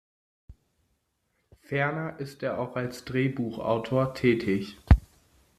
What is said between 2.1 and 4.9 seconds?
ist er auch als Drehbuchautor tätig.